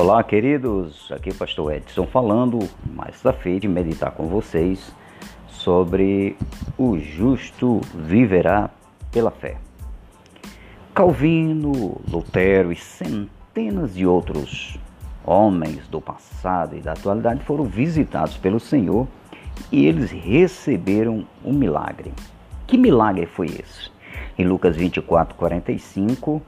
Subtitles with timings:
[0.00, 1.10] Olá, queridos.
[1.10, 4.94] Aqui é o Pastor Edson falando mais esta feita de meditar com vocês
[5.48, 6.36] sobre
[6.78, 8.70] o justo viverá
[9.10, 9.56] pela fé.
[10.94, 14.78] Calvino, Lutero e centenas de outros
[15.26, 19.04] homens do passado e da atualidade foram visitados pelo Senhor
[19.72, 22.12] e eles receberam um milagre.
[22.68, 23.90] Que milagre foi esse?
[24.38, 26.40] Em Lucas 24, 45,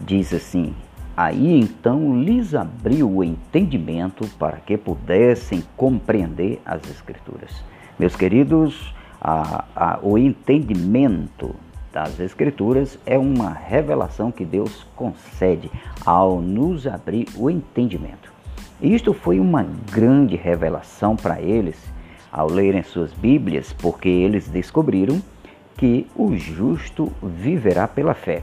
[0.00, 0.74] diz assim:
[1.22, 7.62] Aí então lhes abriu o entendimento para que pudessem compreender as Escrituras.
[7.98, 11.54] Meus queridos, a, a, o entendimento
[11.92, 15.70] das Escrituras é uma revelação que Deus concede
[16.06, 18.32] ao nos abrir o entendimento.
[18.80, 21.76] Isto foi uma grande revelação para eles
[22.32, 25.20] ao lerem suas Bíblias, porque eles descobriram
[25.76, 28.42] que o justo viverá pela fé.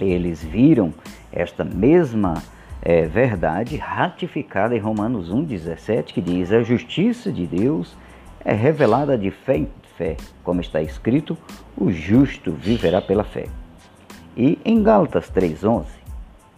[0.00, 0.92] Eles viram
[1.34, 2.42] esta mesma
[2.80, 7.96] é, verdade ratificada em Romanos 1,17, que diz: A justiça de Deus
[8.44, 11.36] é revelada de fé em fé, como está escrito:
[11.76, 13.46] o justo viverá pela fé.
[14.36, 15.86] E em Gálatas 3,11,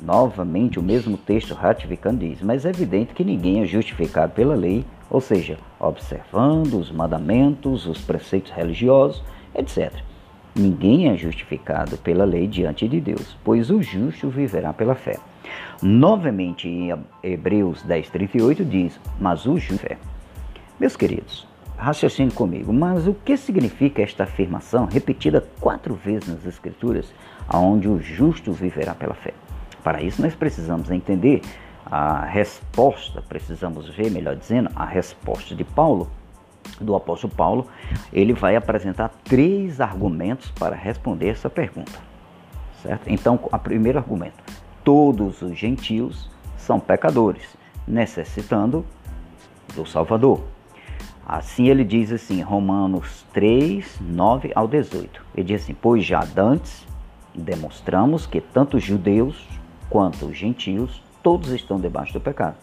[0.00, 4.84] novamente o mesmo texto ratificando diz: Mas é evidente que ninguém é justificado pela lei,
[5.08, 9.22] ou seja, observando os mandamentos, os preceitos religiosos,
[9.54, 9.92] etc.
[10.58, 15.18] Ninguém é justificado pela lei diante de Deus, pois o justo viverá pela fé.
[15.82, 19.98] Novamente em Hebreus 10:38 diz: "Mas o justo fé".
[20.80, 27.12] Meus queridos, raciocine comigo, mas o que significa esta afirmação repetida quatro vezes nas escrituras,
[27.46, 29.34] aonde o justo viverá pela fé?
[29.84, 31.42] Para isso nós precisamos entender
[31.84, 36.10] a resposta, precisamos ver, melhor dizendo, a resposta de Paulo
[36.80, 37.66] do apóstolo Paulo,
[38.12, 41.98] ele vai apresentar três argumentos para responder essa pergunta.
[42.82, 43.08] Certo?
[43.08, 44.42] Então, o primeiro argumento:
[44.84, 48.84] todos os gentios são pecadores, necessitando
[49.74, 50.42] do Salvador.
[51.26, 55.24] Assim ele diz assim, Romanos 3, 9 ao 18.
[55.34, 56.86] Ele diz assim: Pois já dantes
[57.34, 59.46] demonstramos que tanto os judeus
[59.90, 62.56] quanto os gentios, todos estão debaixo do pecado.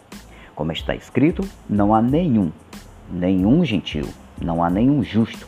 [0.54, 2.50] Como está escrito, não há nenhum
[3.10, 4.06] nenhum gentil,
[4.40, 5.46] não há nenhum justo.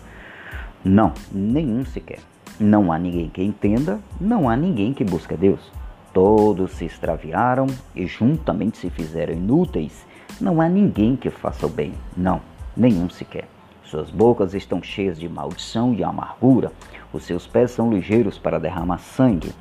[0.84, 2.21] Não, nenhum sequer.
[2.61, 5.72] Não há ninguém que entenda, não há ninguém que busque Deus.
[6.12, 10.06] Todos se extraviaram e juntamente se fizeram inúteis.
[10.41, 12.41] Não há ninguém que faça o bem, não,
[12.77, 13.49] nenhum sequer.
[13.84, 16.73] Suas bocas estão cheias de maldição e amargura,
[17.12, 19.53] os seus pés são ligeiros para derramar sangue.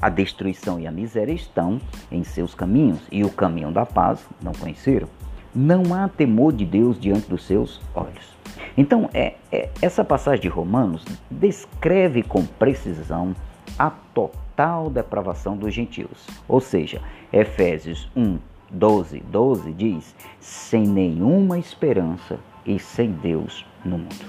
[0.00, 1.80] A destruição e a miséria estão
[2.12, 5.08] em seus caminhos, e o caminho da paz não conheceram
[5.56, 8.36] não há temor de Deus diante dos seus olhos.
[8.76, 13.34] Então, é, é, essa passagem de Romanos descreve com precisão
[13.78, 16.26] a total depravação dos gentios.
[16.46, 17.00] Ou seja,
[17.32, 18.38] Efésios 1,
[18.70, 24.26] 12, 12 diz: sem nenhuma esperança e sem Deus no mundo.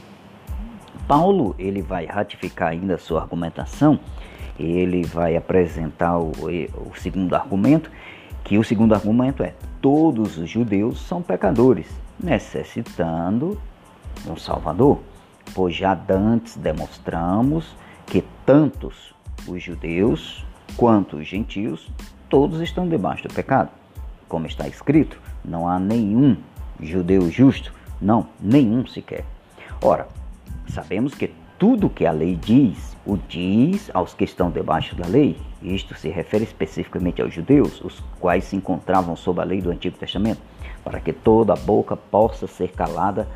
[1.08, 4.00] Paulo ele vai ratificar ainda a sua argumentação,
[4.58, 7.92] ele vai apresentar o, o segundo argumento,
[8.47, 11.85] que o segundo argumento é todos os judeus são pecadores,
[12.18, 13.59] necessitando
[14.25, 15.02] um Salvador.
[15.53, 17.75] Pois já dantes demonstramos
[18.06, 19.13] que tantos
[19.46, 20.46] os judeus
[20.78, 21.90] quanto os gentios,
[22.30, 23.69] todos estão debaixo do pecado.
[24.30, 26.38] Como está escrito, não há nenhum
[26.80, 29.25] judeu justo, não, nenhum sequer.
[29.81, 30.07] Ora,
[30.69, 35.38] sabemos que tudo que a lei diz, o diz aos que estão debaixo da lei.
[35.62, 39.97] Isto se refere especificamente aos judeus, os quais se encontravam sob a lei do Antigo
[39.97, 40.40] Testamento,
[40.84, 43.28] para que toda a boca possa ser calada,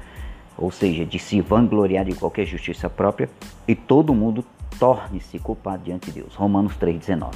[0.57, 3.29] ou seja, de se vangloriar de qualquer justiça própria,
[3.67, 4.45] e todo mundo
[4.79, 6.35] torne-se culpado diante de Deus.
[6.35, 7.33] Romanos 3,19.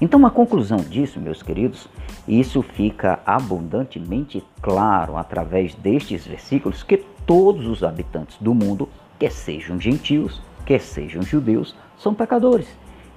[0.00, 1.88] Então, a conclusão disso, meus queridos,
[2.28, 8.88] isso fica abundantemente claro através destes versículos que todos os habitantes do mundo
[9.18, 12.68] quer sejam gentios, quer sejam judeus, são pecadores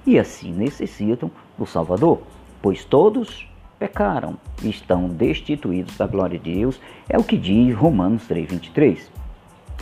[0.06, 2.22] e assim necessitam do Salvador,
[2.62, 3.48] pois todos
[3.78, 9.10] pecaram e estão destituídos da glória de Deus, é o que diz Romanos 3:23.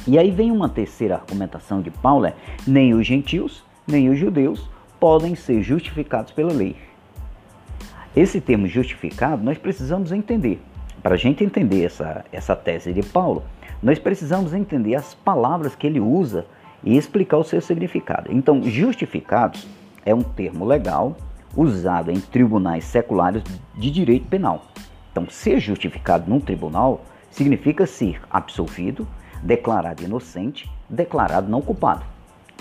[0.07, 2.35] E aí vem uma terceira argumentação de Paulo, é,
[2.67, 4.69] nem os gentios, nem os judeus
[5.01, 6.77] podem ser justificados pela lei.
[8.17, 10.61] Esse termo justificado nós precisamos entender.
[11.03, 13.45] Para a gente entender essa, essa tese de Paulo,
[13.83, 16.45] nós precisamos entender as palavras que ele usa
[16.83, 18.33] e explicar o seu significado.
[18.33, 19.67] Então, justificados
[20.05, 21.17] é um termo legal
[21.57, 23.43] usado em tribunais seculares
[23.77, 24.65] de direito penal.
[25.13, 29.07] Então, ser justificado num tribunal significa ser absolvido,
[29.43, 32.05] declarado inocente, declarado não culpado.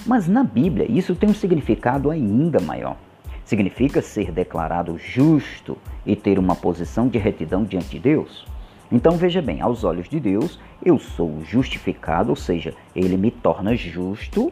[0.06, 2.98] Mas na Bíblia, isso tem um significado ainda maior.
[3.48, 8.46] Significa ser declarado justo e ter uma posição de retidão diante de Deus.
[8.92, 13.74] Então veja bem, aos olhos de Deus, eu sou justificado, ou seja, ele me torna
[13.74, 14.52] justo.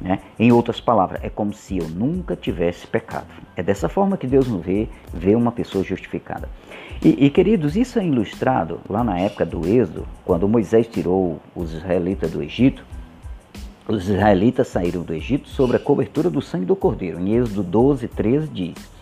[0.00, 0.18] Né?
[0.36, 3.28] Em outras palavras, é como se eu nunca tivesse pecado.
[3.54, 6.48] É dessa forma que Deus nos vê, vê uma pessoa justificada.
[7.04, 11.72] E, e, queridos, isso é ilustrado lá na época do Êxodo, quando Moisés tirou os
[11.72, 12.84] israelitas do Egito.
[13.86, 17.20] Os israelitas saíram do Egito sobre a cobertura do sangue do cordeiro.
[17.20, 18.94] Em Êxodo 12, 13 diz: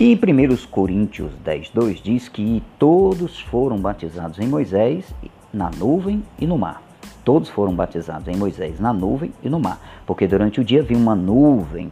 [0.00, 5.12] e em 1 Coríntios 10, 2 diz que todos foram batizados em Moisés
[5.52, 6.82] na nuvem e no mar.
[7.24, 10.96] Todos foram batizados em Moisés na nuvem e no mar, porque durante o dia havia
[10.96, 11.90] uma nuvem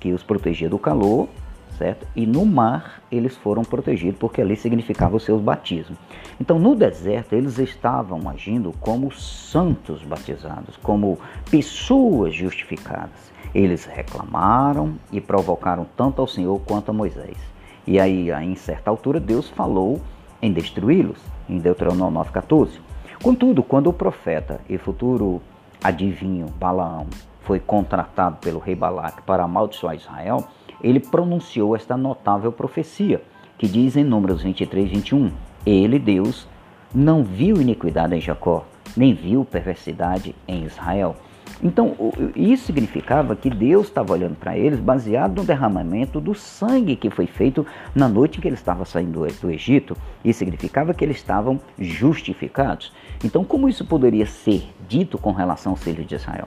[0.00, 1.28] que os protegia do calor,
[1.76, 2.06] certo?
[2.14, 5.98] E no mar eles foram protegidos, porque ali significava os seus batismos.
[6.40, 11.18] Então no deserto eles estavam agindo como santos batizados, como
[11.50, 13.32] pessoas justificadas.
[13.54, 17.38] Eles reclamaram e provocaram tanto ao Senhor quanto a Moisés.
[17.86, 20.00] E aí, em certa altura, Deus falou
[20.42, 21.18] em destruí-los,
[21.48, 22.80] em Deuteronômio 9,14.
[23.22, 25.40] Contudo, quando o profeta e futuro
[25.82, 27.06] adivinho Balaão
[27.42, 30.44] foi contratado pelo rei Balaque para amaldiçoar Israel,
[30.82, 33.22] ele pronunciou esta notável profecia,
[33.58, 35.30] que diz em Números 23, 21,
[35.64, 36.46] Ele, Deus,
[36.94, 41.16] não viu iniquidade em Jacó, nem viu perversidade em Israel.
[41.62, 41.94] Então,
[42.34, 47.26] isso significava que Deus estava olhando para eles baseado no derramamento do sangue que foi
[47.26, 49.96] feito na noite em que eles estavam saindo do Egito.
[50.24, 52.92] Isso significava que eles estavam justificados.
[53.24, 56.46] Então, como isso poderia ser dito com relação aos filhos de Israel?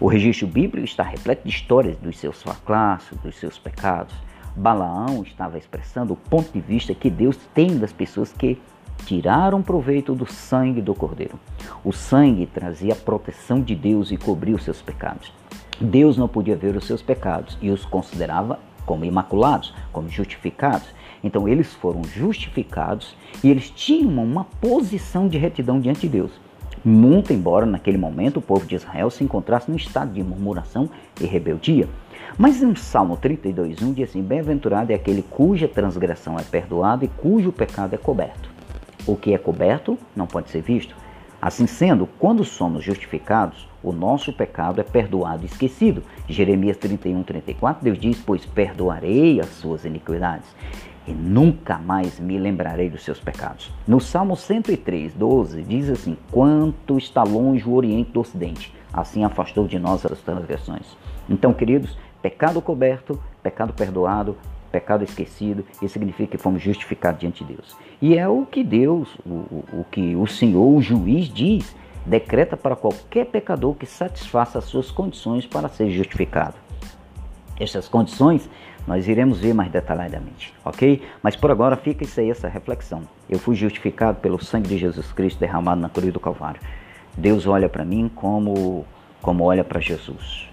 [0.00, 4.14] O registro bíblico está repleto de histórias dos seus fracassos, dos seus pecados.
[4.56, 8.58] Balaão estava expressando o ponto de vista que Deus tem das pessoas que
[9.04, 11.38] tiraram proveito do sangue do Cordeiro.
[11.84, 15.30] O sangue trazia a proteção de Deus e cobria os seus pecados.
[15.78, 20.88] Deus não podia ver os seus pecados e os considerava como imaculados, como justificados.
[21.22, 23.14] Então eles foram justificados
[23.44, 26.32] e eles tinham uma posição de retidão diante de Deus.
[26.82, 30.88] Muito embora naquele momento o povo de Israel se encontrasse no estado de murmuração
[31.20, 31.86] e rebeldia.
[32.38, 37.52] Mas em Salmo 32:1 diz assim: Bem-aventurado é aquele cuja transgressão é perdoada e cujo
[37.52, 38.48] pecado é coberto.
[39.06, 40.96] O que é coberto não pode ser visto.
[41.42, 46.02] Assim sendo, quando somos justificados, o nosso pecado é perdoado e esquecido.
[46.28, 50.46] Jeremias 31, 34, Deus diz: Pois perdoarei as suas iniquidades
[51.06, 53.70] e nunca mais me lembrarei dos seus pecados.
[53.86, 59.66] No Salmo 103, 12, diz assim: Quanto está longe o Oriente do Ocidente, assim afastou
[59.66, 60.96] de nós as transgressões.
[61.28, 64.36] Então, queridos, pecado coberto, pecado perdoado,
[64.70, 67.76] pecado esquecido, isso significa que fomos justificados diante de Deus.
[68.00, 71.74] E é o que Deus, o, o, que o Senhor, o juiz, diz,
[72.06, 76.54] decreta para qualquer pecador que satisfaça as suas condições para ser justificado.
[77.58, 78.48] Essas condições
[78.90, 81.00] nós iremos ver mais detalhadamente, ok?
[81.22, 83.02] Mas por agora fica isso aí, essa reflexão.
[83.28, 86.60] Eu fui justificado pelo sangue de Jesus Cristo derramado na cruz do Calvário.
[87.16, 88.84] Deus olha para mim como,
[89.22, 90.48] como olha para Jesus.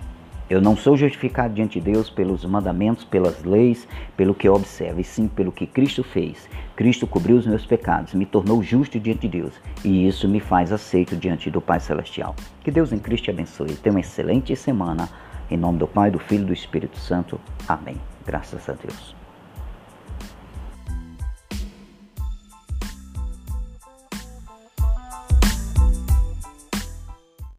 [0.48, 5.04] Eu não sou justificado diante de Deus pelos mandamentos, pelas leis, pelo que observo, e
[5.04, 6.48] sim pelo que Cristo fez.
[6.76, 10.72] Cristo cobriu os meus pecados, me tornou justo diante de Deus, e isso me faz
[10.72, 12.36] aceito diante do Pai Celestial.
[12.64, 13.76] Que Deus em Cristo te abençoe.
[13.78, 15.10] Tenha uma excelente semana.
[15.50, 17.40] Em nome do Pai, do Filho e do Espírito Santo.
[17.68, 17.98] Amém.
[18.28, 19.17] Graças a Deus.